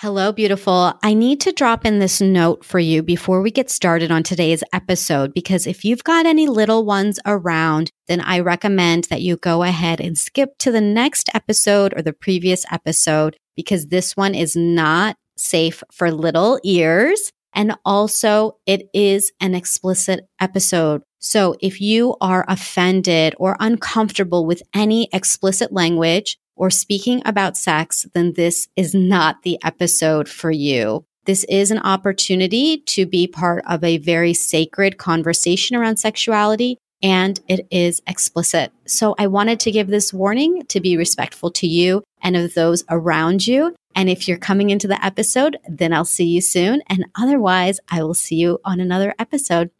[0.00, 0.92] Hello, beautiful.
[1.02, 4.62] I need to drop in this note for you before we get started on today's
[4.70, 9.62] episode because if you've got any little ones around, then I recommend that you go
[9.62, 14.54] ahead and skip to the next episode or the previous episode because this one is
[14.54, 17.32] not safe for little ears.
[17.54, 21.04] And also, it is an explicit episode.
[21.20, 28.06] So if you are offended or uncomfortable with any explicit language, or speaking about sex,
[28.14, 31.04] then this is not the episode for you.
[31.26, 37.40] This is an opportunity to be part of a very sacred conversation around sexuality and
[37.46, 38.72] it is explicit.
[38.86, 42.84] So I wanted to give this warning to be respectful to you and of those
[42.88, 43.74] around you.
[43.94, 46.82] And if you're coming into the episode, then I'll see you soon.
[46.88, 49.70] And otherwise, I will see you on another episode.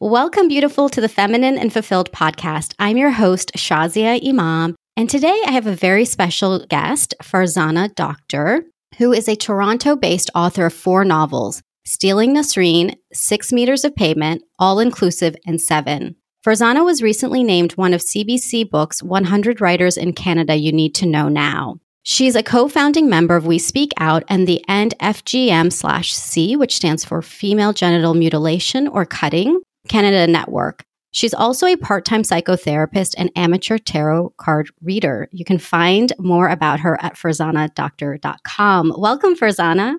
[0.00, 2.74] Welcome, beautiful, to the Feminine and Fulfilled podcast.
[2.78, 8.64] I'm your host, Shazia Imam, and today I have a very special guest, Farzana Doctor,
[8.98, 14.42] who is a Toronto based author of four novels Stealing Nasreen, Six Meters of Pavement,
[14.58, 16.16] All Inclusive, and Seven.
[16.46, 21.06] Farzana was recently named one of CBC Books 100 Writers in Canada You Need to
[21.06, 21.78] Know Now.
[22.04, 26.76] She's a co-founding member of We Speak Out and the End FGM slash C, which
[26.76, 30.84] stands for Female Genital Mutilation or Cutting Canada Network.
[31.12, 35.28] She's also a part time psychotherapist and amateur tarot card reader.
[35.30, 38.94] You can find more about her at farzanadoctor.com.
[38.96, 39.96] Welcome, Farzana.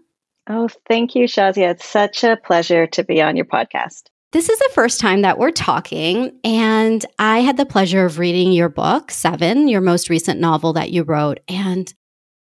[0.49, 1.71] Oh, thank you, Shazia.
[1.71, 4.07] It's such a pleasure to be on your podcast.
[4.33, 8.51] This is the first time that we're talking, and I had the pleasure of reading
[8.51, 11.39] your book, Seven, your most recent novel that you wrote.
[11.47, 11.93] And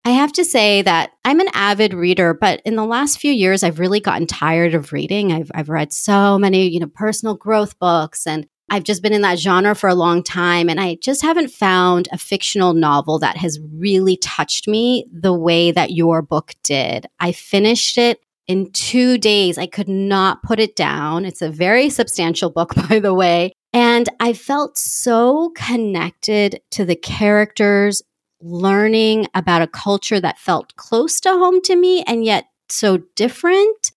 [0.07, 3.61] I have to say that I'm an avid reader, but in the last few years,
[3.61, 5.33] I've really gotten tired of reading.
[5.33, 9.23] I've, I've read so many, you know, personal growth books and I've just been in
[9.23, 10.69] that genre for a long time.
[10.69, 15.71] And I just haven't found a fictional novel that has really touched me the way
[15.71, 17.07] that your book did.
[17.19, 19.57] I finished it in two days.
[19.57, 21.25] I could not put it down.
[21.25, 23.51] It's a very substantial book, by the way.
[23.73, 28.01] And I felt so connected to the characters
[28.41, 33.91] learning about a culture that felt close to home to me and yet so different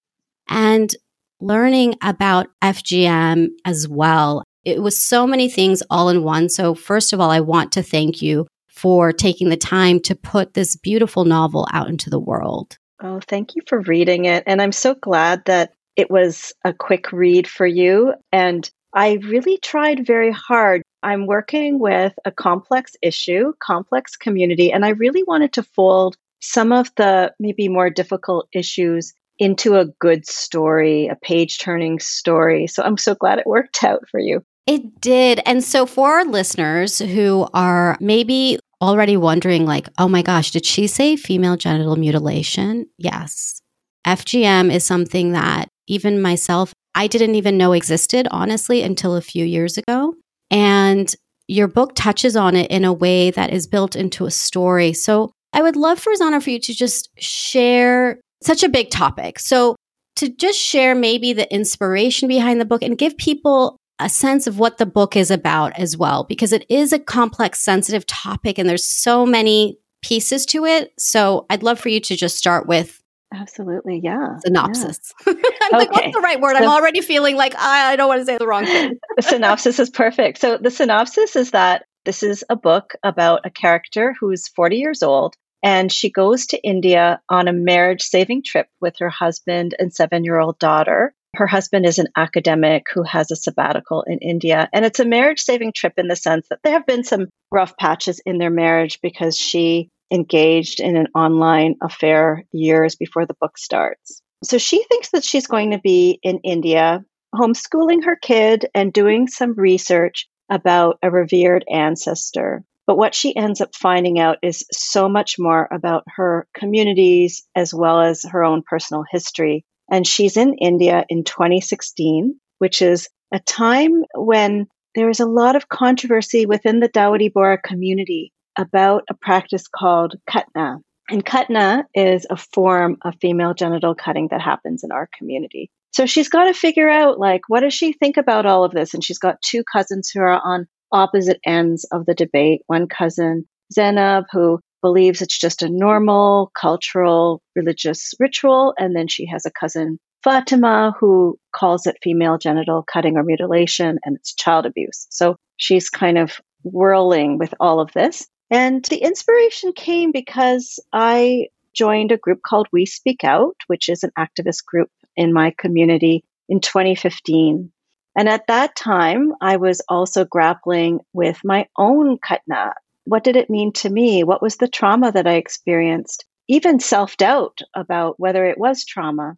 [0.49, 0.95] and
[1.41, 4.43] learning about FGM as well.
[4.65, 6.49] It was so many things all in one.
[6.49, 10.55] So, first of all, I want to thank you for taking the time to put
[10.55, 12.77] this beautiful novel out into the world.
[13.03, 14.45] Oh, thank you for reading it.
[14.47, 18.15] And I'm so glad that it was a quick read for you.
[18.33, 24.85] And I really tried very hard I'm working with a complex issue, complex community, and
[24.85, 30.27] I really wanted to fold some of the maybe more difficult issues into a good
[30.27, 32.67] story, a page turning story.
[32.67, 34.43] So I'm so glad it worked out for you.
[34.67, 35.41] It did.
[35.47, 40.65] And so for our listeners who are maybe already wondering, like, oh my gosh, did
[40.65, 42.87] she say female genital mutilation?
[42.99, 43.61] Yes.
[44.07, 49.45] FGM is something that even myself, I didn't even know existed, honestly, until a few
[49.45, 50.15] years ago.
[50.51, 51.15] And
[51.49, 54.93] your book touches on it in a way that is built into a story.
[54.93, 59.39] So I would love Farzana for you to just share such a big topic.
[59.39, 59.77] So
[60.17, 64.59] to just share maybe the inspiration behind the book and give people a sense of
[64.59, 68.69] what the book is about as well, because it is a complex, sensitive topic and
[68.69, 70.93] there's so many pieces to it.
[70.99, 73.03] So I'd love for you to just start with
[73.33, 74.39] Absolutely, yeah.
[74.39, 75.15] Synopsis.
[75.27, 75.35] Yeah.
[75.63, 75.77] I'm okay.
[75.77, 76.57] like, what's the right word?
[76.57, 78.99] So, I'm already feeling like I don't want to say the wrong thing.
[79.17, 80.39] the synopsis is perfect.
[80.39, 85.03] So the synopsis is that this is a book about a character who's 40 years
[85.03, 89.93] old and she goes to India on a marriage saving trip with her husband and
[89.93, 91.13] seven year old daughter.
[91.37, 94.69] Her husband is an academic who has a sabbatical in India.
[94.73, 97.77] And it's a marriage saving trip in the sense that there have been some rough
[97.77, 103.59] patches in their marriage because she engaged in an online affair years before the book
[103.59, 104.23] starts.
[104.43, 107.05] So she thinks that she's going to be in India,
[107.35, 112.65] homeschooling her kid and doing some research about a revered ancestor.
[112.87, 117.73] But what she ends up finding out is so much more about her communities as
[117.73, 119.65] well as her own personal history.
[119.91, 125.55] And she's in India in 2016, which is a time when there is a lot
[125.55, 130.79] of controversy within the Dawoodi Bohra community about a practice called khatna.
[131.09, 135.71] And khatna is a form of female genital cutting that happens in our community.
[135.93, 138.95] So she's got to figure out, like, what does she think about all of this?
[138.95, 142.63] And she's got two cousins who are on opposite ends of the debate.
[142.69, 148.75] One cousin, Zainab, who believes it's just a normal cultural religious ritual.
[148.79, 153.99] And then she has a cousin, Fatima, who calls it female genital cutting or mutilation
[154.05, 155.07] and it's child abuse.
[155.11, 158.27] So she's kind of whirling with all of this.
[158.51, 164.03] And the inspiration came because I joined a group called We Speak Out, which is
[164.03, 167.71] an activist group in my community in 2015.
[168.17, 172.73] And at that time, I was also grappling with my own Khatna.
[173.05, 174.25] What did it mean to me?
[174.25, 176.25] What was the trauma that I experienced?
[176.49, 179.37] Even self doubt about whether it was trauma.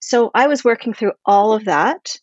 [0.00, 2.16] So I was working through all of that.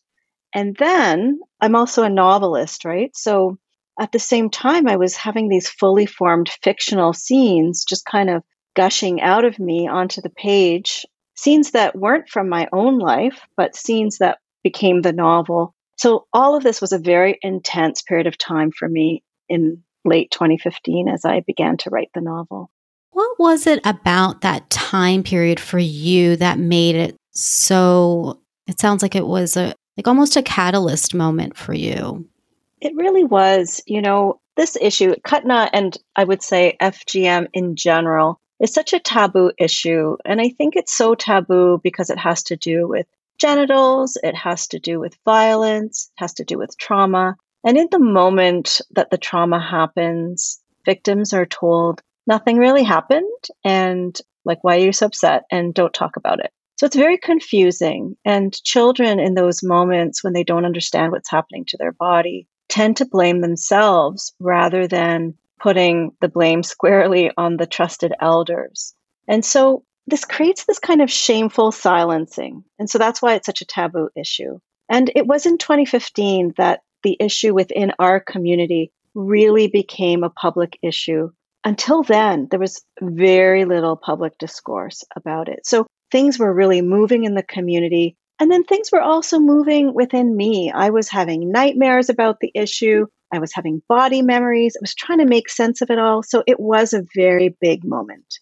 [0.54, 3.16] And then I'm also a novelist, right?
[3.16, 3.58] So
[4.00, 8.44] at the same time, I was having these fully formed fictional scenes just kind of
[8.76, 11.06] gushing out of me onto the page.
[11.36, 15.74] Scenes that weren't from my own life, but scenes that became the novel.
[15.98, 20.32] So all of this was a very intense period of time for me in late
[20.32, 22.72] 2015 as I began to write the novel.
[23.12, 29.02] What was it about that time period for you that made it so it sounds
[29.02, 32.28] like it was a like almost a catalyst moment for you.
[32.84, 33.82] It really was.
[33.88, 39.00] You know, this issue, Khatna and I would say FGM in general, is such a
[39.00, 40.18] taboo issue.
[40.26, 43.08] And I think it's so taboo because it has to do with
[43.40, 47.38] genitals, it has to do with violence, it has to do with trauma.
[47.64, 54.20] And in the moment that the trauma happens, victims are told nothing really happened and
[54.44, 55.44] like, why are you so upset?
[55.50, 56.52] And don't talk about it.
[56.78, 58.18] So it's very confusing.
[58.26, 62.98] And children in those moments when they don't understand what's happening to their body tend
[62.98, 68.96] to blame themselves rather than putting the blame squarely on the trusted elders.
[69.28, 72.64] And so this creates this kind of shameful silencing.
[72.80, 74.58] And so that's why it's such a taboo issue.
[74.90, 80.80] And it was in 2015 that the issue within our community really became a public
[80.82, 81.30] issue.
[81.64, 85.68] Until then, there was very little public discourse about it.
[85.68, 88.18] So things were really moving in the community.
[88.40, 90.72] And then things were also moving within me.
[90.72, 93.06] I was having nightmares about the issue.
[93.32, 94.76] I was having body memories.
[94.76, 96.24] I was trying to make sense of it all.
[96.24, 98.40] So it was a very big moment.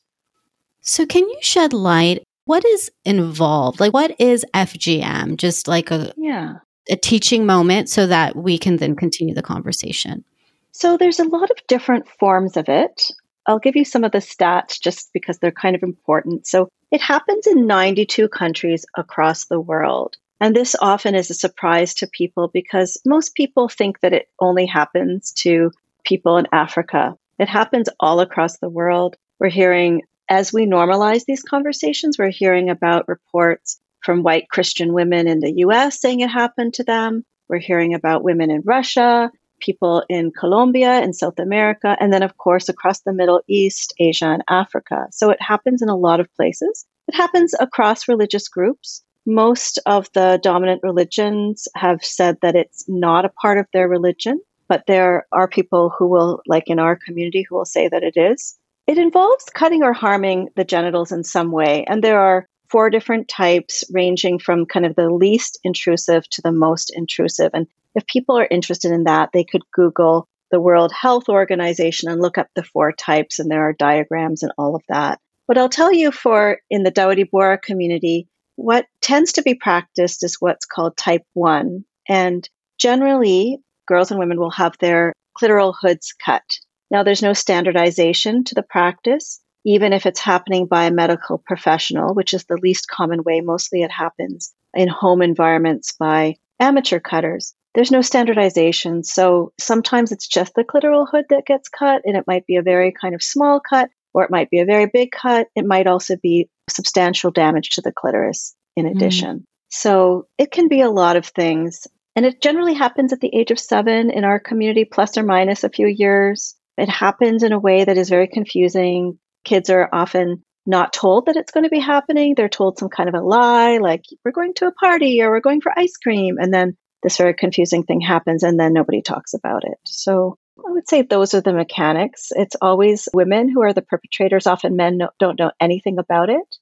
[0.82, 2.24] So, can you shed light?
[2.46, 3.80] What is involved?
[3.80, 5.38] Like, what is FGM?
[5.38, 6.56] Just like a yeah
[6.90, 10.24] a teaching moment, so that we can then continue the conversation.
[10.72, 13.12] So, there's a lot of different forms of it.
[13.48, 16.48] I'll give you some of the stats just because they're kind of important.
[16.48, 20.18] So, it happens in 92 countries across the world.
[20.42, 24.66] And this often is a surprise to people because most people think that it only
[24.66, 25.72] happens to
[26.04, 27.16] people in Africa.
[27.38, 29.18] It happens all across the world.
[29.40, 35.28] We're hearing, as we normalize these conversations, we're hearing about reports from white Christian women
[35.28, 37.24] in the US saying it happened to them.
[37.48, 42.38] We're hearing about women in Russia, people in Colombia and South America, and then, of
[42.38, 45.08] course, across the Middle East, Asia, and Africa.
[45.12, 46.86] So it happens in a lot of places.
[47.08, 49.04] It happens across religious groups.
[49.26, 54.42] Most of the dominant religions have said that it's not a part of their religion,
[54.68, 58.18] but there are people who will, like in our community, who will say that it
[58.18, 58.58] is.
[58.88, 63.28] It involves cutting or harming the genitals in some way, and there are four different
[63.28, 67.52] types ranging from kind of the least intrusive to the most intrusive.
[67.54, 72.22] And if people are interested in that, they could Google the World Health Organization and
[72.22, 75.20] look up the four types, and there are diagrams and all of that.
[75.48, 80.24] But I'll tell you for in the Dawoodi Bohra community, what tends to be practiced
[80.24, 81.84] is what's called type 1.
[82.08, 82.48] And
[82.80, 86.44] generally, girls and women will have their clitoral hoods cut.
[86.90, 92.14] Now, there's no standardization to the practice, even if it's happening by a medical professional,
[92.14, 93.42] which is the least common way.
[93.42, 99.04] Mostly it happens in home environments by amateur cutters there's no standardization.
[99.04, 102.62] So sometimes it's just the clitoral hood that gets cut, and it might be a
[102.62, 105.48] very kind of small cut, or it might be a very big cut.
[105.56, 108.92] It might also be substantial damage to the clitoris in mm.
[108.92, 109.40] addition.
[109.40, 109.44] Mm.
[109.70, 111.88] So it can be a lot of things.
[112.16, 115.64] And it generally happens at the age of seven in our community, plus or minus
[115.64, 116.56] a few years.
[116.78, 119.18] It happens in a way that is very confusing.
[119.44, 122.36] Kids are often not told that it's going to be happening.
[122.36, 125.40] They're told some kind of a lie, like, we're going to a party or we're
[125.40, 126.38] going for ice cream.
[126.40, 129.78] And then this very confusing thing happens and then nobody talks about it.
[129.86, 132.28] So I would say those are the mechanics.
[132.32, 134.46] It's always women who are the perpetrators.
[134.46, 136.56] Often men no, don't know anything about it.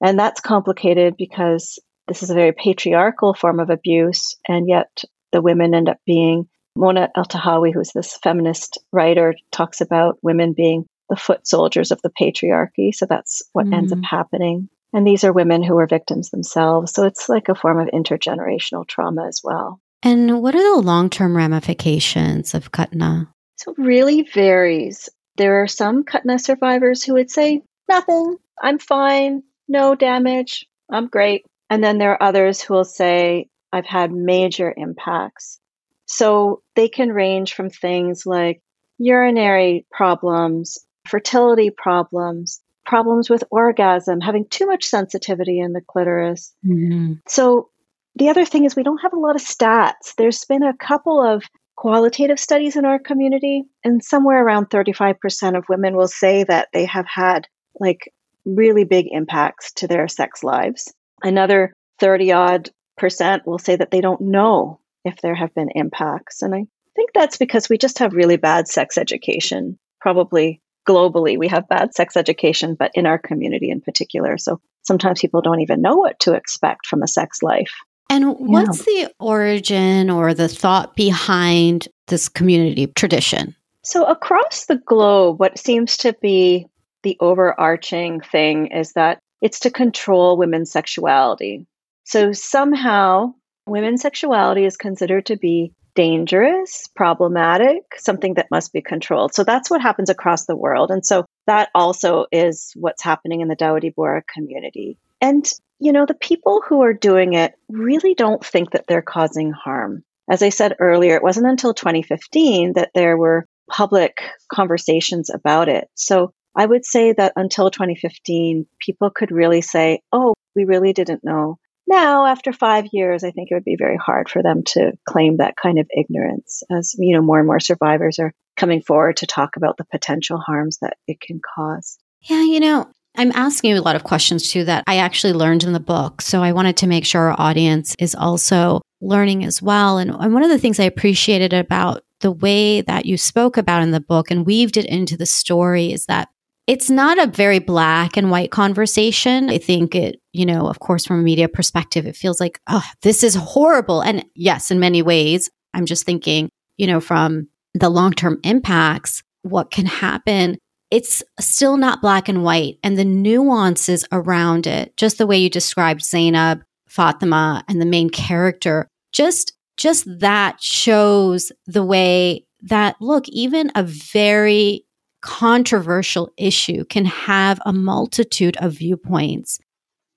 [0.00, 4.36] And that's complicated because this is a very patriarchal form of abuse.
[4.46, 5.02] And yet
[5.32, 10.86] the women end up being Mona Eltahawy, who's this feminist writer, talks about women being
[11.08, 12.94] the foot soldiers of the patriarchy.
[12.94, 13.74] So that's what mm-hmm.
[13.74, 14.16] ends up mm-hmm.
[14.16, 14.68] happening.
[14.92, 16.92] And these are women who were victims themselves.
[16.92, 19.80] So it's like a form of intergenerational trauma as well.
[20.02, 23.28] And what are the long term ramifications of Khatna?
[23.56, 25.08] So it really varies.
[25.36, 31.44] There are some Khatna survivors who would say, nothing, I'm fine, no damage, I'm great.
[31.70, 35.58] And then there are others who will say, I've had major impacts.
[36.06, 38.62] So they can range from things like
[38.98, 46.52] urinary problems, fertility problems, problems with orgasm, having too much sensitivity in the clitoris.
[46.66, 47.14] Mm-hmm.
[47.26, 47.70] So,
[48.14, 50.14] the other thing is, we don't have a lot of stats.
[50.16, 51.44] There's been a couple of
[51.76, 56.84] qualitative studies in our community, and somewhere around 35% of women will say that they
[56.84, 57.46] have had
[57.78, 58.12] like
[58.44, 60.92] really big impacts to their sex lives.
[61.22, 66.42] Another 30 odd percent will say that they don't know if there have been impacts.
[66.42, 69.78] And I think that's because we just have really bad sex education.
[70.00, 74.38] Probably globally, we have bad sex education, but in our community in particular.
[74.38, 77.72] So sometimes people don't even know what to expect from a sex life.
[78.10, 79.04] And what's yeah.
[79.06, 83.54] the origin or the thought behind this community tradition?
[83.84, 86.66] So, across the globe, what seems to be
[87.02, 91.66] the overarching thing is that it's to control women's sexuality.
[92.04, 93.34] So, somehow,
[93.66, 99.34] women's sexuality is considered to be dangerous, problematic, something that must be controlled.
[99.34, 100.92] So that's what happens across the world.
[100.92, 104.96] And so that also is what's happening in the Dawoodi Bohra community.
[105.20, 105.44] And,
[105.80, 110.04] you know, the people who are doing it really don't think that they're causing harm.
[110.30, 115.88] As I said earlier, it wasn't until 2015 that there were public conversations about it.
[115.96, 121.24] So I would say that until 2015, people could really say, oh, we really didn't
[121.24, 121.58] know.
[121.88, 125.38] Now, after five years, I think it would be very hard for them to claim
[125.38, 129.26] that kind of ignorance as, you know, more and more survivors are coming forward to
[129.26, 131.96] talk about the potential harms that it can cause.
[132.20, 135.64] Yeah, you know, I'm asking you a lot of questions too that I actually learned
[135.64, 136.20] in the book.
[136.20, 139.96] So I wanted to make sure our audience is also learning as well.
[139.96, 143.82] And, and one of the things I appreciated about the way that you spoke about
[143.82, 146.28] in the book and weaved it into the story is that
[146.68, 149.48] it's not a very black and white conversation.
[149.48, 152.84] I think it, you know, of course, from a media perspective, it feels like, oh,
[153.00, 154.02] this is horrible.
[154.02, 159.22] And yes, in many ways, I'm just thinking, you know, from the long term impacts,
[159.42, 160.58] what can happen.
[160.90, 162.78] It's still not black and white.
[162.82, 168.10] And the nuances around it, just the way you described Zainab, Fatima, and the main
[168.10, 174.84] character, just just that shows the way that look even a very
[175.20, 179.58] controversial issue can have a multitude of viewpoints.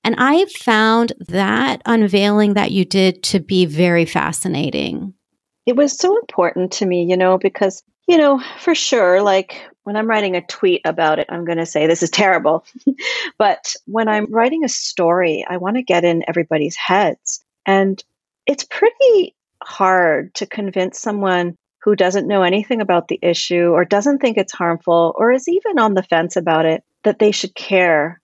[0.03, 5.13] And I found that unveiling that you did to be very fascinating.
[5.65, 9.95] It was so important to me, you know, because, you know, for sure, like when
[9.95, 12.65] I'm writing a tweet about it, I'm going to say this is terrible.
[13.37, 17.43] but when I'm writing a story, I want to get in everybody's heads.
[17.65, 18.03] And
[18.47, 24.19] it's pretty hard to convince someone who doesn't know anything about the issue or doesn't
[24.19, 28.21] think it's harmful or is even on the fence about it that they should care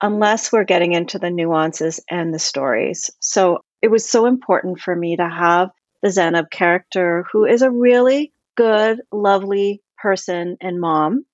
[0.00, 3.10] unless we're getting into the nuances and the stories.
[3.20, 5.70] So it was so important for me to have
[6.02, 11.24] the Zainab character who is a really good, lovely person and mom.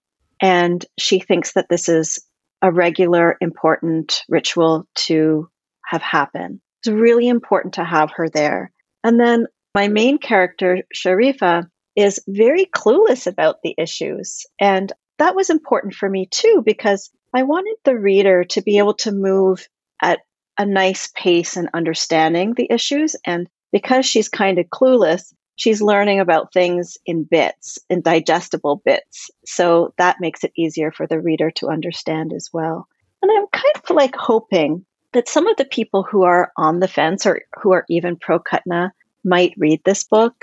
[0.41, 2.25] And she thinks that this is
[2.63, 5.49] a regular, important ritual to
[5.85, 6.61] have happen.
[6.81, 8.73] It's really important to have her there.
[9.05, 14.47] And then my main character, Sharifa, is very clueless about the issues.
[14.61, 18.95] And that was important for me too, because I wanted the reader to be able
[18.95, 19.67] to move
[20.03, 20.21] at
[20.59, 23.17] a nice pace and understanding the issues.
[23.27, 29.31] And because she's kind of clueless, she's learning about things in bits, in digestible bits.
[29.47, 32.87] So that makes it easier for the reader to understand as well.
[33.23, 36.89] And I'm kind of like hoping that some of the people who are on the
[36.89, 38.91] fence or who are even pro Khatna
[39.25, 40.35] might read this book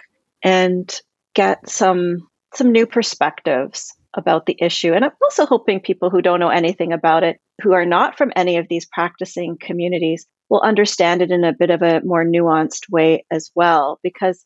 [0.43, 1.00] and
[1.36, 4.93] get some some new perspectives about the issue.
[4.93, 8.33] And I'm also hoping people who don't know anything about it, who are not from
[8.36, 12.89] any of these practicing communities, will understand it in a bit of a more nuanced
[12.89, 14.00] way as well.
[14.01, 14.43] Because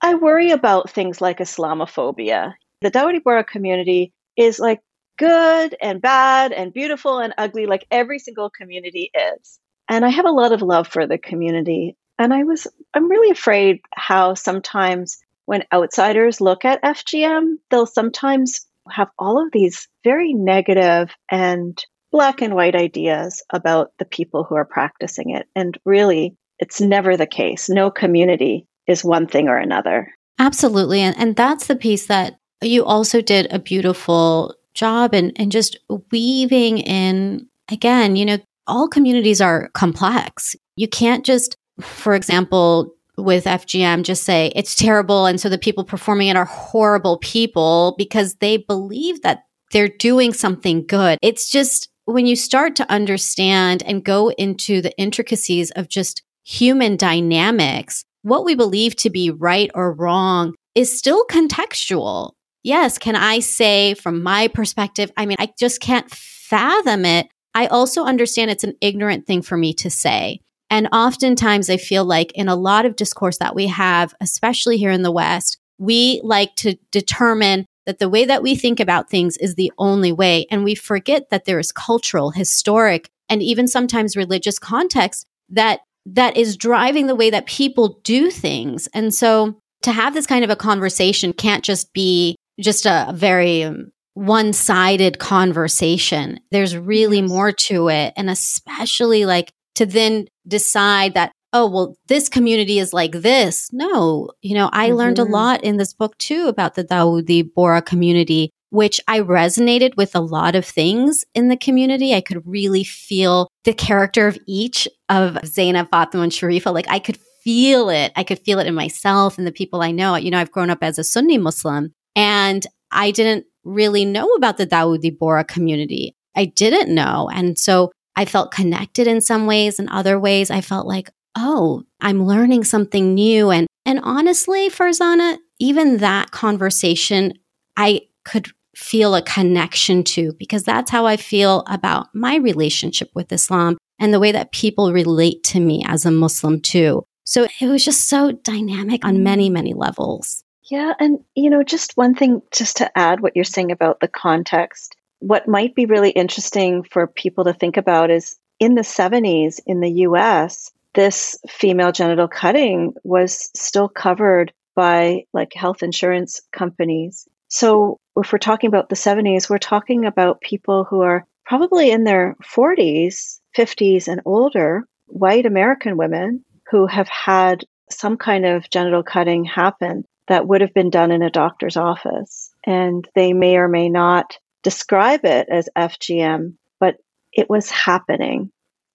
[0.00, 2.54] I worry about things like Islamophobia.
[2.80, 4.80] The Dawoodi Bohra community is like
[5.18, 9.60] good and bad and beautiful and ugly, like every single community is.
[9.88, 11.96] And I have a lot of love for the community.
[12.18, 18.66] And I was, I'm really afraid how sometimes when outsiders look at FGM, they'll sometimes
[18.90, 24.54] have all of these very negative and black and white ideas about the people who
[24.54, 25.48] are practicing it.
[25.56, 27.68] And really, it's never the case.
[27.68, 30.12] No community is one thing or another.
[30.38, 31.00] Absolutely.
[31.00, 35.78] And, and that's the piece that you also did a beautiful job and and just
[36.10, 40.56] weaving in again, you know, all communities are complex.
[40.76, 45.26] You can't just for example, with FGM, just say it's terrible.
[45.26, 50.32] And so the people performing it are horrible people because they believe that they're doing
[50.32, 51.18] something good.
[51.22, 56.96] It's just when you start to understand and go into the intricacies of just human
[56.96, 62.32] dynamics, what we believe to be right or wrong is still contextual.
[62.64, 67.26] yes, can I say from my perspective, I mean, I just can't fathom it.
[67.54, 70.40] I also understand it's an ignorant thing for me to say.
[70.72, 74.90] And oftentimes I feel like in a lot of discourse that we have, especially here
[74.90, 79.36] in the West, we like to determine that the way that we think about things
[79.36, 80.46] is the only way.
[80.50, 86.38] And we forget that there is cultural, historic, and even sometimes religious context that that
[86.38, 88.88] is driving the way that people do things.
[88.94, 93.64] And so to have this kind of a conversation can't just be just a very
[93.64, 96.40] um, one sided conversation.
[96.50, 98.14] There's really more to it.
[98.16, 103.68] And especially like to then decide that, oh, well, this community is like this.
[103.72, 104.96] No, you know, I mm-hmm.
[104.96, 105.32] learned a mm-hmm.
[105.32, 110.20] lot in this book too about the Dawoodi Bohra community, which I resonated with a
[110.20, 112.14] lot of things in the community.
[112.14, 116.72] I could really feel the character of each of Zainab, Fatima, and Sharifa.
[116.72, 118.12] Like I could feel it.
[118.16, 120.16] I could feel it in myself and the people I know.
[120.16, 124.58] You know, I've grown up as a Sunni Muslim and I didn't really know about
[124.58, 126.14] the Dawoodi Bohra community.
[126.34, 127.28] I didn't know.
[127.32, 131.84] And so I felt connected in some ways and other ways I felt like, oh,
[132.00, 133.50] I'm learning something new.
[133.50, 137.34] And and honestly, Farzana, even that conversation,
[137.76, 143.32] I could feel a connection to because that's how I feel about my relationship with
[143.32, 147.04] Islam and the way that people relate to me as a Muslim too.
[147.24, 149.24] So it was just so dynamic on mm-hmm.
[149.24, 150.42] many, many levels.
[150.64, 150.94] Yeah.
[150.98, 154.96] And, you know, just one thing, just to add what you're saying about the context,
[155.22, 159.80] what might be really interesting for people to think about is in the 70s in
[159.80, 167.28] the US, this female genital cutting was still covered by like health insurance companies.
[167.48, 172.02] So if we're talking about the 70s, we're talking about people who are probably in
[172.02, 179.02] their 40s, 50s, and older, white American women who have had some kind of genital
[179.02, 182.52] cutting happen that would have been done in a doctor's office.
[182.64, 186.96] And they may or may not describe it as FGM, but
[187.32, 188.50] it was happening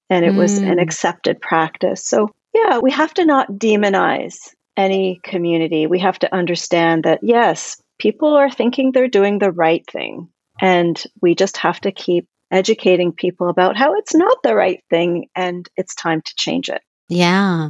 [0.10, 0.38] and it mm.
[0.38, 0.82] was an mm.
[0.82, 2.06] accepted practice.
[2.06, 5.88] So, yeah, we have to not demonize any community.
[5.88, 10.30] We have to understand that, yes, people are thinking they're doing the right thing.
[10.62, 15.28] And we just have to keep educating people about how it's not the right thing
[15.36, 16.82] and it's time to change it.
[17.10, 17.70] Yeah.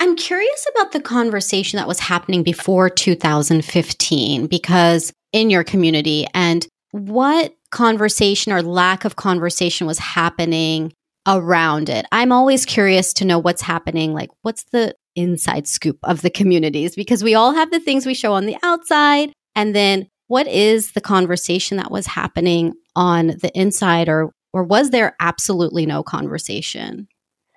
[0.00, 6.66] I'm curious about the conversation that was happening before 2015 because in your community and
[6.92, 10.92] what conversation or lack of conversation was happening
[11.26, 12.06] around it.
[12.10, 14.14] I'm always curious to know what's happening.
[14.14, 16.96] Like, what's the inside scoop of the communities?
[16.96, 19.32] Because we all have the things we show on the outside.
[19.54, 24.90] And then what is the conversation that was happening on the inside, or, or was
[24.90, 27.08] there absolutely no conversation?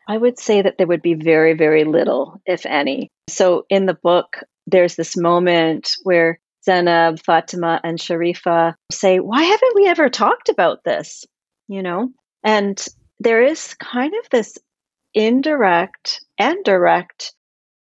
[0.07, 3.09] I would say that there would be very, very little, if any.
[3.29, 9.75] So in the book, there's this moment where Zainab, Fatima, and Sharifa say, Why haven't
[9.75, 11.25] we ever talked about this?
[11.67, 12.09] You know?
[12.43, 12.85] And
[13.19, 14.57] there is kind of this
[15.13, 17.33] indirect and direct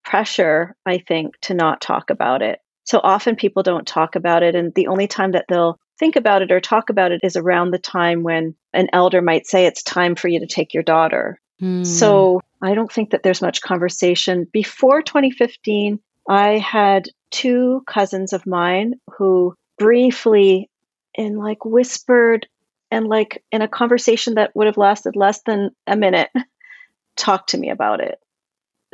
[0.05, 2.61] pressure, I think, to not talk about it.
[2.85, 4.55] So often people don't talk about it.
[4.55, 7.71] And the only time that they'll think about it or talk about it is around
[7.71, 11.41] the time when an elder might say, It's time for you to take your daughter.
[11.61, 11.87] Mm.
[11.87, 14.47] So I don't think that there's much conversation.
[14.53, 20.71] Before 2015, I had two cousins of mine who briefly,
[21.15, 22.47] in like whispered
[22.91, 26.31] and like in a conversation that would have lasted less than a minute,
[27.17, 28.19] talked to me about it.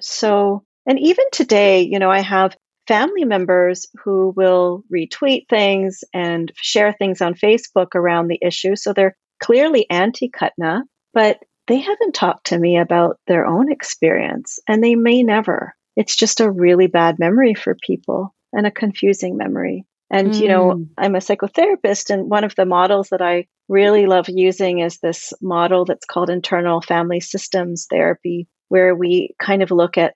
[0.00, 2.56] So, and even today, you know, I have
[2.88, 8.76] family members who will retweet things and share things on Facebook around the issue.
[8.76, 10.82] So they're clearly anti Khatna,
[11.14, 15.74] but they haven't talked to me about their own experience and they may never.
[15.96, 19.84] It's just a really bad memory for people and a confusing memory.
[20.10, 20.40] And, mm.
[20.40, 20.88] you know, mm.
[20.98, 25.32] I'm a psychotherapist, and one of the models that I really love using is this
[25.40, 30.14] model that's called internal family systems therapy, where we kind of look at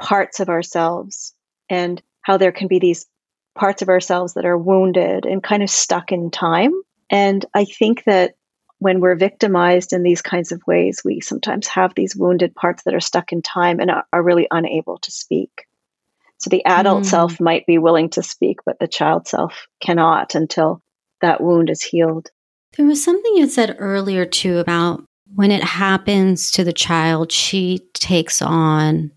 [0.00, 1.34] parts of ourselves
[1.68, 3.06] and how there can be these
[3.58, 6.72] parts of ourselves that are wounded and kind of stuck in time.
[7.10, 8.34] And I think that
[8.82, 12.94] when we're victimized in these kinds of ways, we sometimes have these wounded parts that
[12.94, 15.68] are stuck in time and are, are really unable to speak.
[16.38, 17.06] So the adult mm.
[17.06, 20.82] self might be willing to speak, but the child self cannot until
[21.20, 22.30] that wound is healed.
[22.76, 27.86] There was something you said earlier too about when it happens to the child, she
[27.94, 29.12] takes on,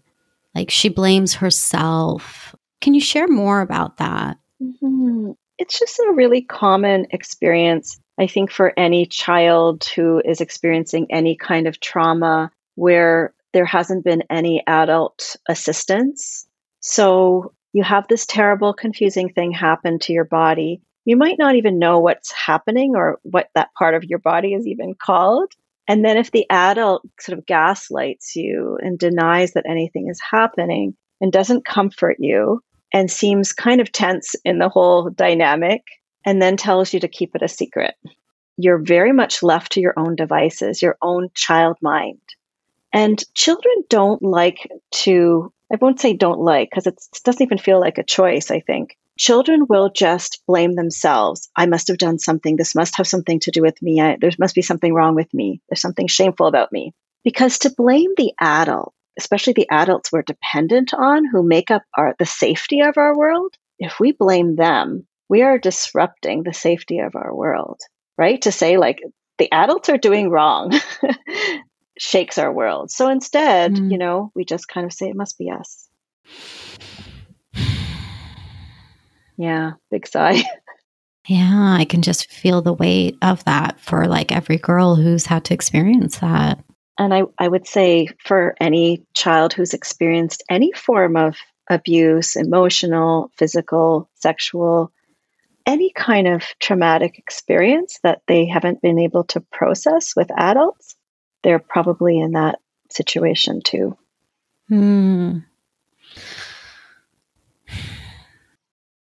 [0.53, 2.55] like, she blames herself.
[2.81, 4.37] Can you share more about that?
[4.61, 5.31] Mm-hmm.
[5.57, 11.35] It's just a really common experience I think for any child who is experiencing any
[11.35, 16.45] kind of trauma where there hasn't been any adult assistance.
[16.79, 21.77] So you have this terrible, confusing thing happen to your body, you might not even
[21.77, 25.53] know what's happening or what that part of your body is even called.
[25.87, 30.95] And then if the adult sort of gaslights you and denies that anything is happening
[31.21, 35.83] and doesn't comfort you and seems kind of tense in the whole dynamic
[36.25, 37.95] and then tells you to keep it a secret,
[38.57, 42.19] you're very much left to your own devices, your own child mind.
[42.91, 44.69] And children don't like
[45.03, 48.61] to, I won't say don't like, because it doesn't even feel like a choice, I
[48.61, 48.97] think.
[49.17, 51.49] Children will just blame themselves.
[51.55, 52.55] I must have done something.
[52.55, 54.01] This must have something to do with me.
[54.01, 55.61] I, there must be something wrong with me.
[55.69, 56.93] There's something shameful about me.
[57.23, 62.15] Because to blame the adult, especially the adults we're dependent on who make up our,
[62.19, 67.15] the safety of our world, if we blame them, we are disrupting the safety of
[67.15, 67.79] our world,
[68.17, 68.41] right?
[68.43, 69.01] To say, like,
[69.37, 70.71] the adults are doing wrong
[71.97, 72.91] shakes our world.
[72.91, 73.91] So instead, mm.
[73.91, 75.87] you know, we just kind of say it must be us.
[79.37, 80.41] Yeah, big sigh.
[81.27, 85.43] Yeah, I can just feel the weight of that for like every girl who's had
[85.45, 86.63] to experience that.
[86.99, 91.35] And I, I would say for any child who's experienced any form of
[91.69, 94.91] abuse, emotional, physical, sexual,
[95.65, 100.95] any kind of traumatic experience that they haven't been able to process with adults,
[101.43, 102.59] they're probably in that
[102.91, 103.97] situation too.
[104.67, 105.39] Hmm.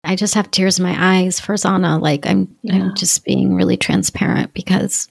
[0.04, 2.00] I just have tears in my eyes Farzana.
[2.00, 2.76] Like I'm, yeah.
[2.76, 5.10] I'm just being really transparent because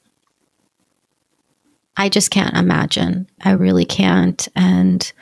[1.97, 3.29] I just can't imagine.
[3.43, 5.13] I really can't, and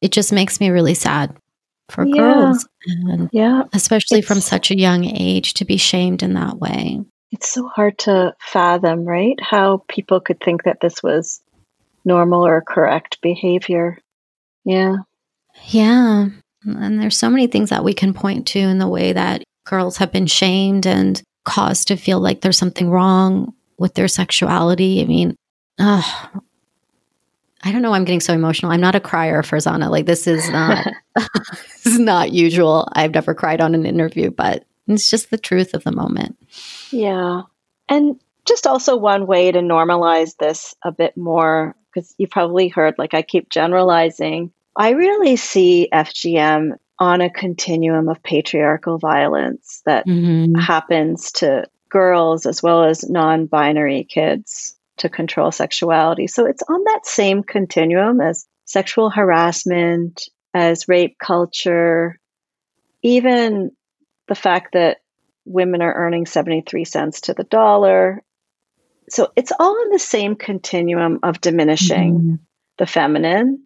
[0.00, 1.34] it just makes me really sad
[1.88, 2.14] for yeah.
[2.14, 6.58] girls, and yeah, especially it's, from such a young age to be shamed in that
[6.58, 7.00] way.
[7.32, 9.38] It's so hard to fathom, right?
[9.40, 11.42] How people could think that this was
[12.04, 13.98] normal or correct behavior.
[14.64, 14.96] Yeah.
[15.66, 16.28] Yeah.
[16.64, 19.96] And there's so many things that we can point to in the way that girls
[19.98, 25.02] have been shamed and caused to feel like there's something wrong with their sexuality.
[25.02, 25.36] I mean,
[25.78, 26.02] uh,
[27.64, 27.94] I don't know.
[27.94, 28.72] I'm getting so emotional.
[28.72, 29.90] I'm not a crier Farzana.
[29.90, 32.88] Like this is not this is not usual.
[32.92, 36.36] I've never cried on an interview, but it's just the truth of the moment.
[36.90, 37.42] Yeah.
[37.88, 42.96] And just also one way to normalize this a bit more, because you probably heard,
[42.98, 50.06] like I keep generalizing, I really see FGM on a continuum of patriarchal violence that
[50.06, 50.54] mm-hmm.
[50.54, 56.26] happens to girls as well as non binary kids to control sexuality.
[56.26, 62.18] So it's on that same continuum as sexual harassment, as rape culture,
[63.02, 63.70] even
[64.28, 64.98] the fact that
[65.44, 68.22] women are earning 73 cents to the dollar.
[69.10, 72.34] So it's all in the same continuum of diminishing mm-hmm.
[72.78, 73.64] the feminine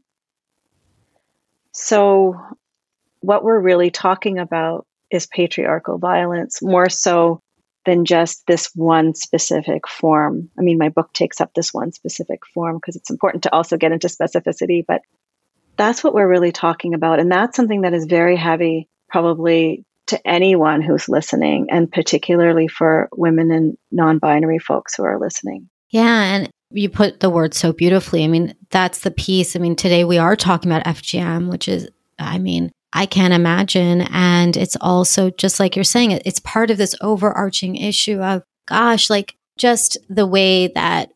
[1.80, 2.34] so,
[3.20, 7.40] what we're really talking about is patriarchal violence more so
[7.84, 10.50] than just this one specific form.
[10.58, 13.76] I mean, my book takes up this one specific form because it's important to also
[13.76, 15.02] get into specificity, but
[15.76, 17.20] that's what we're really talking about.
[17.20, 23.08] And that's something that is very heavy, probably to anyone who's listening, and particularly for
[23.16, 25.68] women and non binary folks who are listening.
[25.90, 26.34] Yeah.
[26.34, 28.24] And you put the word so beautifully.
[28.24, 29.56] I mean, that's the piece.
[29.56, 31.88] I mean, today we are talking about FGM, which is,
[32.18, 34.02] I mean, I can't imagine.
[34.02, 39.10] And it's also just like you're saying, it's part of this overarching issue of, gosh,
[39.10, 41.10] like just the way that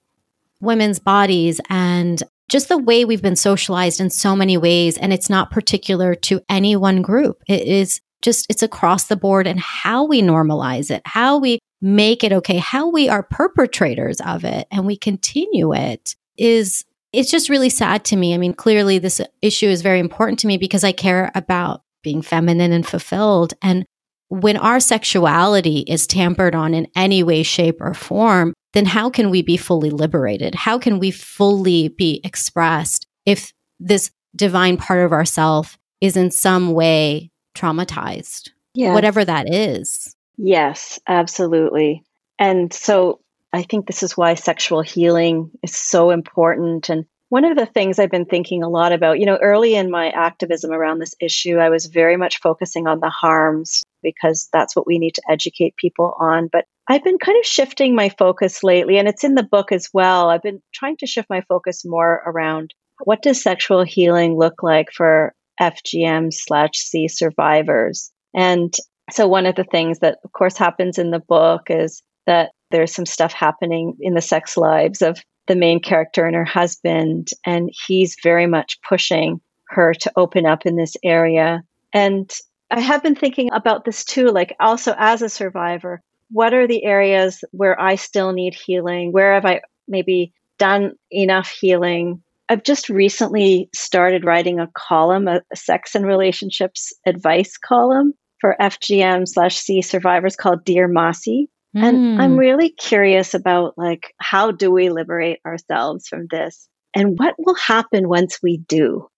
[0.61, 4.99] women's bodies and just the way we've been socialized in so many ways.
[4.99, 7.43] And it's not particular to any one group.
[7.49, 12.23] It is just, it's across the board and how we normalize it, how we make
[12.23, 17.49] it okay, how we are perpetrators of it and we continue it is it's just
[17.49, 18.35] really sad to me.
[18.35, 22.23] I mean, clearly this issue is very important to me because I care about being
[22.23, 23.55] feminine and fulfilled.
[23.63, 23.85] And
[24.29, 29.31] when our sexuality is tampered on in any way, shape, or form, then how can
[29.31, 30.55] we be fully liberated?
[30.55, 36.73] How can we fully be expressed if this divine part of ourself is in some
[36.73, 38.49] way traumatized?
[38.75, 38.95] Yeah.
[38.95, 40.17] Whatever that is.
[40.39, 42.03] Yes, absolutely.
[42.39, 43.21] And so
[43.53, 46.89] I think this is why sexual healing is so important.
[46.89, 49.91] And one of the things I've been thinking a lot about, you know, early in
[49.91, 54.75] my activism around this issue, I was very much focusing on the harms because that's
[54.75, 56.49] what we need to educate people on.
[56.51, 59.89] But I've been kind of shifting my focus lately, and it's in the book as
[59.93, 60.31] well.
[60.31, 64.91] I've been trying to shift my focus more around what does sexual healing look like
[64.93, 68.11] for FGM slash C survivors?
[68.35, 68.75] And
[69.11, 72.95] so, one of the things that, of course, happens in the book is that there's
[72.95, 77.71] some stuff happening in the sex lives of the main character and her husband, and
[77.87, 81.63] he's very much pushing her to open up in this area.
[81.93, 82.31] And
[82.71, 86.85] I have been thinking about this too, like also as a survivor, what are the
[86.85, 89.13] areas where I still need healing?
[89.13, 92.23] Where have I maybe done enough healing?
[92.49, 99.29] I've just recently started writing a column, a, sex and relationships advice column for FGM
[99.29, 101.49] slash C survivors called Dear Mossy.
[101.77, 101.83] Mm.
[101.83, 102.21] And hmm.
[102.21, 106.69] I'm really curious about like how do we liberate ourselves from this?
[106.95, 109.09] And what will happen once we do?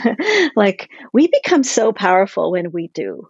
[0.56, 3.28] like we become so powerful when we do.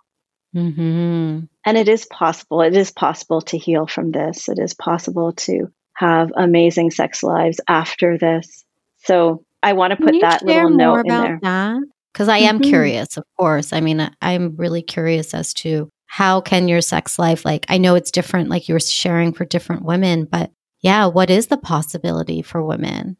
[0.55, 1.41] Mm-hmm.
[1.65, 2.63] And it is possible.
[2.63, 4.49] It is possible to heal from this.
[4.49, 8.65] It is possible to have amazing sex lives after this.
[9.05, 11.81] So I want to put that little note in there.
[12.13, 12.71] Because I am mm-hmm.
[12.71, 13.73] curious, of course.
[13.73, 17.95] I mean, I'm really curious as to how can your sex life, like, I know
[17.95, 22.43] it's different, like you were sharing for different women, but yeah, what is the possibility
[22.43, 23.17] for women?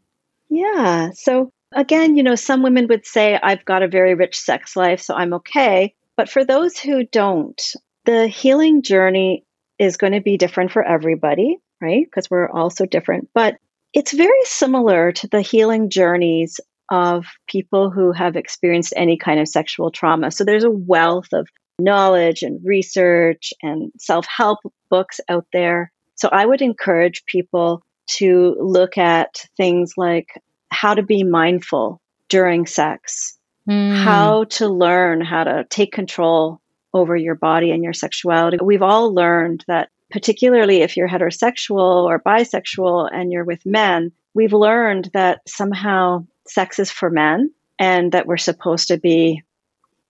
[0.49, 1.11] Yeah.
[1.13, 5.01] So again, you know, some women would say, I've got a very rich sex life,
[5.01, 5.95] so I'm okay.
[6.17, 7.61] But for those who don't,
[8.05, 9.45] the healing journey
[9.79, 12.07] is going to be different for everybody, right?
[12.07, 13.29] Because we're all so different.
[13.35, 13.57] But
[13.93, 19.49] it's very similar to the healing journeys of people who have experienced any kind of
[19.49, 20.31] sexual trauma.
[20.31, 24.59] So there's a wealth of knowledge and research and self help
[24.91, 25.93] books out there.
[26.15, 27.83] So I would encourage people
[28.19, 33.97] to look at things like how to be mindful during sex, mm.
[33.97, 36.61] how to learn how to take control
[36.95, 38.59] over your body and your sexuality.
[38.63, 44.53] We've all learned that, particularly if you're heterosexual or bisexual and you're with men, we've
[44.53, 49.43] learned that somehow sex is for men and that we're supposed to be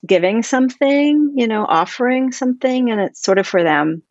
[0.07, 4.03] giving something, you know, offering something, and it's sort of for them.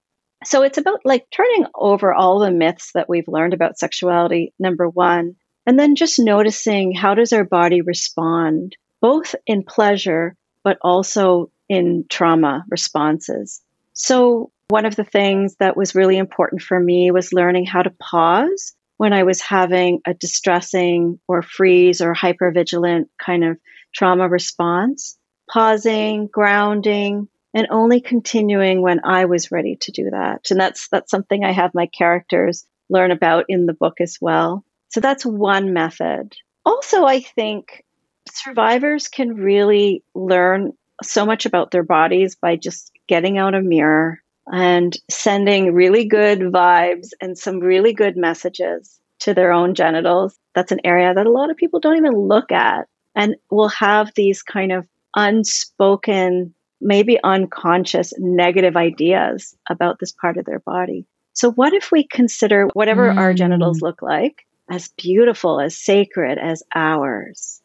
[0.43, 4.87] So it's about like turning over all the myths that we've learned about sexuality, number
[4.87, 11.51] one, and then just noticing how does our body respond, both in pleasure, but also
[11.67, 13.61] in trauma responses.
[13.93, 17.91] So one of the things that was really important for me was learning how to
[17.99, 23.57] pause when I was having a distressing or freeze or hypervigilant kind of
[23.93, 25.17] trauma response,
[25.49, 30.51] pausing, grounding, and only continuing when I was ready to do that.
[30.51, 34.63] And that's that's something I have my characters learn about in the book as well.
[34.89, 36.33] So that's one method.
[36.65, 37.83] Also, I think
[38.29, 44.21] survivors can really learn so much about their bodies by just getting out a mirror
[44.51, 50.37] and sending really good vibes and some really good messages to their own genitals.
[50.53, 54.11] That's an area that a lot of people don't even look at and will have
[54.15, 61.05] these kind of unspoken, maybe unconscious negative ideas about this part of their body.
[61.33, 63.17] So, what if we consider whatever mm.
[63.17, 67.61] our genitals look like as beautiful, as sacred as ours.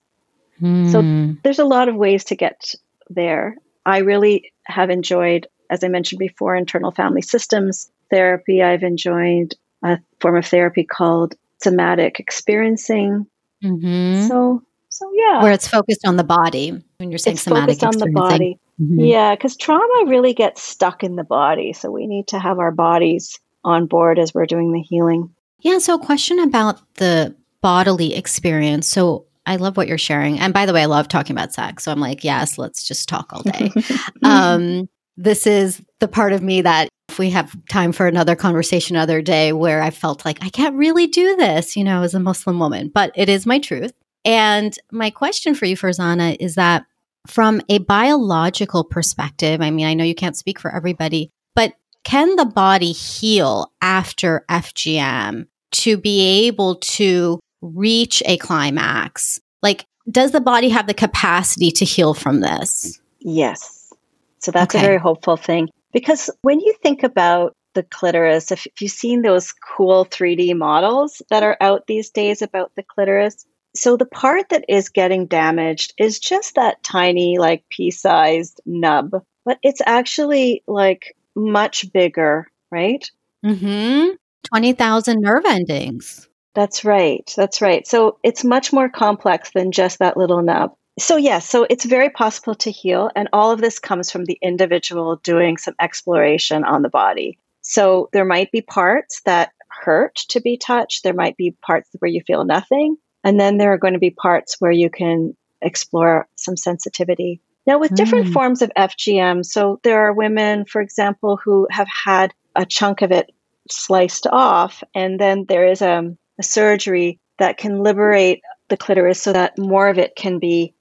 [0.60, 0.92] Mm.
[0.92, 1.32] So hmm.
[1.42, 2.74] there's a lot of ways to get
[3.08, 3.56] there.
[3.86, 8.62] I really have enjoyed, as I mentioned before, internal family systems therapy.
[8.62, 13.26] I've enjoyed a form of therapy called somatic experiencing.
[13.64, 14.28] Mm-hmm.
[14.28, 14.62] So,
[15.00, 16.78] so yeah, where it's focused on the body.
[16.98, 18.58] When you're saying it's somatic, focused on the body.
[18.78, 19.00] Mm-hmm.
[19.00, 21.72] Yeah, because trauma really gets stuck in the body.
[21.72, 25.34] So we need to have our bodies on board as we're doing the healing.
[25.60, 25.78] Yeah.
[25.78, 28.88] So, a question about the bodily experience.
[28.88, 30.38] So, I love what you're sharing.
[30.38, 31.84] And by the way, I love talking about sex.
[31.84, 33.72] So, I'm like, yes, let's just talk all day.
[34.22, 34.86] um,
[35.16, 39.20] this is the part of me that if we have time for another conversation another
[39.20, 42.58] day where I felt like I can't really do this, you know, as a Muslim
[42.58, 43.92] woman, but it is my truth.
[44.24, 46.84] And my question for you, Farzana, is that
[47.26, 52.36] from a biological perspective, I mean, I know you can't speak for everybody, but can
[52.36, 59.40] the body heal after FGM to be able to reach a climax?
[59.62, 63.00] Like, does the body have the capacity to heal from this?
[63.20, 63.92] Yes.
[64.38, 64.82] So that's okay.
[64.82, 65.68] a very hopeful thing.
[65.92, 71.22] Because when you think about the clitoris, if, if you've seen those cool 3D models
[71.30, 75.94] that are out these days about the clitoris, so the part that is getting damaged
[75.98, 83.10] is just that tiny, like pea sized nub, but it's actually like much bigger, right?
[83.44, 84.14] Mm-hmm.
[84.44, 86.28] 20,000 nerve endings.
[86.54, 87.32] That's right.
[87.36, 87.86] That's right.
[87.86, 90.74] So it's much more complex than just that little nub.
[90.98, 93.10] So, yes, yeah, so it's very possible to heal.
[93.14, 97.38] And all of this comes from the individual doing some exploration on the body.
[97.62, 102.10] So, there might be parts that hurt to be touched, there might be parts where
[102.10, 102.96] you feel nothing.
[103.24, 107.40] And then there are going to be parts where you can explore some sensitivity.
[107.66, 108.32] Now, with different mm.
[108.32, 113.12] forms of FGM, so there are women, for example, who have had a chunk of
[113.12, 113.30] it
[113.70, 119.32] sliced off, and then there is a, a surgery that can liberate the clitoris so
[119.32, 120.74] that more of it can be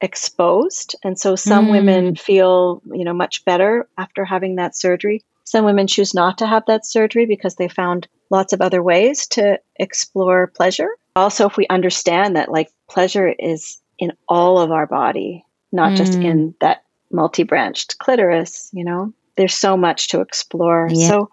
[0.00, 0.96] exposed.
[1.02, 1.70] And so some mm.
[1.70, 5.24] women feel, you know, much better after having that surgery.
[5.44, 9.26] Some women choose not to have that surgery because they found lots of other ways
[9.28, 10.90] to explore pleasure.
[11.16, 15.96] Also, if we understand that like pleasure is in all of our body, not mm.
[15.96, 20.88] just in that multi branched clitoris, you know, there's so much to explore.
[20.90, 21.08] Yes.
[21.08, 21.30] So,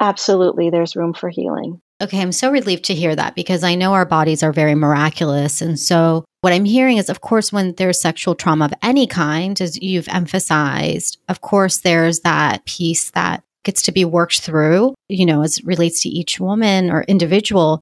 [0.00, 1.80] absolutely, there's room for healing.
[2.00, 5.60] Okay, I'm so relieved to hear that because I know our bodies are very miraculous.
[5.60, 9.60] And so, what I'm hearing is, of course, when there's sexual trauma of any kind,
[9.60, 15.26] as you've emphasized, of course, there's that piece that gets to be worked through, you
[15.26, 17.80] know, as relates to each woman or individual.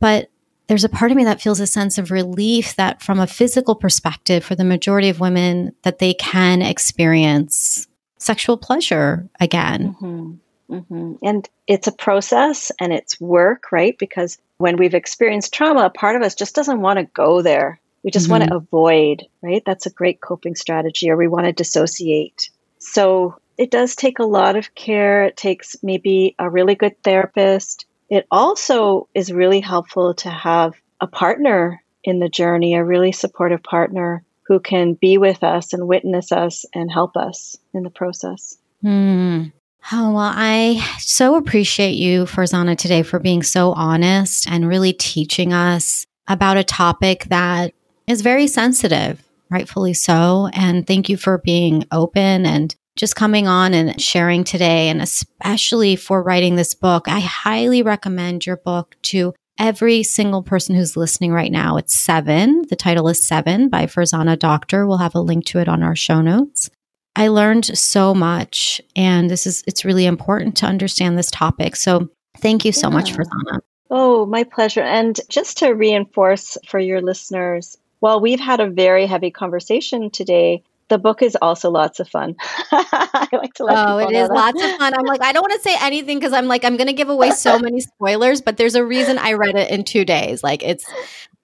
[0.00, 0.31] But
[0.72, 3.74] there's a part of me that feels a sense of relief that from a physical
[3.74, 9.94] perspective for the majority of women that they can experience sexual pleasure again.
[10.00, 10.74] Mm-hmm.
[10.74, 11.14] Mm-hmm.
[11.22, 13.98] And it's a process and it's work, right?
[13.98, 17.78] Because when we've experienced trauma, a part of us just doesn't want to go there.
[18.02, 18.30] We just mm-hmm.
[18.30, 19.62] want to avoid, right?
[19.66, 22.48] That's a great coping strategy, or we want to dissociate.
[22.78, 25.24] So it does take a lot of care.
[25.24, 27.84] It takes maybe a really good therapist.
[28.12, 33.62] It also is really helpful to have a partner in the journey, a really supportive
[33.62, 38.58] partner who can be with us and witness us and help us in the process.
[38.82, 39.44] Hmm.
[39.90, 45.54] Oh, well, I so appreciate you, Farzana, today for being so honest and really teaching
[45.54, 47.72] us about a topic that
[48.06, 50.50] is very sensitive, rightfully so.
[50.52, 55.96] And thank you for being open and just coming on and sharing today, and especially
[55.96, 57.08] for writing this book.
[57.08, 61.76] I highly recommend your book to every single person who's listening right now.
[61.76, 62.64] It's Seven.
[62.68, 64.86] The title is Seven by Farzana Doctor.
[64.86, 66.70] We'll have a link to it on our show notes.
[67.14, 71.76] I learned so much and this is it's really important to understand this topic.
[71.76, 72.94] So thank you so yeah.
[72.94, 73.60] much, Farzana.
[73.90, 74.80] Oh, my pleasure.
[74.80, 80.62] And just to reinforce for your listeners, while we've had a very heavy conversation today,
[80.88, 82.36] the book is also lots of fun.
[82.70, 84.94] I like to let Oh, it is lots of fun.
[84.94, 87.08] I'm like, I don't want to say anything because I'm like, I'm going to give
[87.08, 90.42] away so many spoilers, but there's a reason I read it in two days.
[90.42, 90.84] Like it's,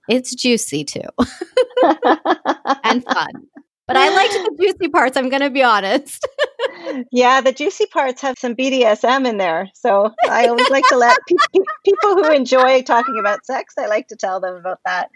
[0.09, 1.01] it's juicy too
[2.85, 3.49] and fun.
[3.89, 5.17] But I liked the juicy parts.
[5.17, 6.29] I'm going to be honest.
[7.11, 9.71] yeah, the juicy parts have some BDSM in there.
[9.73, 13.87] So I always like to let pe- pe- people who enjoy talking about sex, I
[13.87, 15.09] like to tell them about that.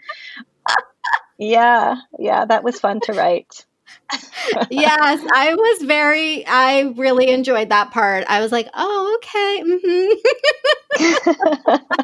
[1.37, 3.63] Yeah, yeah, that was fun to write.
[4.69, 8.25] yes, I was very, I really enjoyed that part.
[8.27, 9.63] I was like, oh, okay.
[9.65, 10.13] Mm-hmm.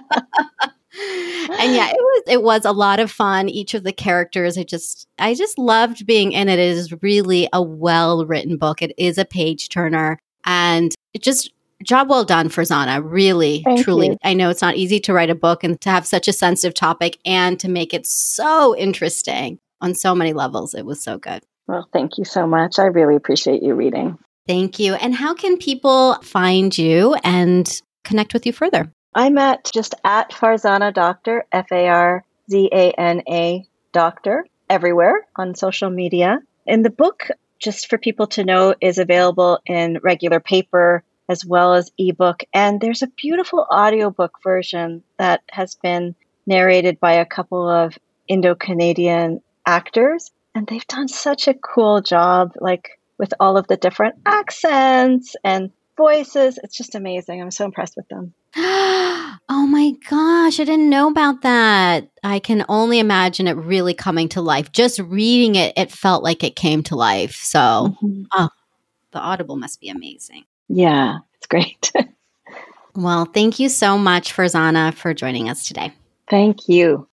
[1.60, 3.48] and yeah, it was it was a lot of fun.
[3.48, 6.60] Each of the characters, I just I just loved being in it.
[6.60, 8.82] It is really a well written book.
[8.82, 11.52] It is a page turner, and it just
[11.84, 13.02] job well done Farzana.
[13.04, 14.10] Really, Thank truly.
[14.10, 14.18] You.
[14.24, 16.74] I know it's not easy to write a book and to have such a sensitive
[16.74, 20.74] topic and to make it so interesting on so many levels.
[20.74, 21.44] It was so good.
[21.70, 22.80] Well, thank you so much.
[22.80, 24.18] I really appreciate you reading.
[24.48, 24.96] Thank you.
[24.96, 28.92] And how can people find you and connect with you further?
[29.14, 35.28] I'm at just at Farzana Doctor, F A R Z A N A Doctor, everywhere
[35.36, 36.40] on social media.
[36.66, 37.28] And the book,
[37.60, 42.42] just for people to know, is available in regular paper as well as ebook.
[42.52, 46.16] And there's a beautiful audiobook version that has been
[46.48, 47.96] narrated by a couple of
[48.28, 53.78] Indo Canadian actors and they've done such a cool job, like with all of the
[53.78, 56.60] different accents and voices.
[56.62, 57.42] It's just amazing.
[57.42, 58.34] I'm so impressed with them.
[58.58, 59.38] oh
[59.70, 62.10] my gosh, I didn't know about that.
[62.26, 64.74] I can only imagine it really coming to life.
[64.74, 67.36] Just reading it, it felt like it came to life.
[67.36, 67.60] So,
[68.04, 68.24] mm-hmm.
[68.34, 68.50] oh,
[69.12, 70.44] the Audible must be amazing.
[70.68, 71.94] Yeah, it's great.
[72.96, 75.94] well, thank you so much, Farzana, for joining us today.
[76.30, 77.08] Thank you.